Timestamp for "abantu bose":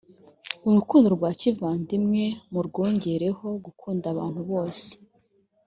4.13-4.87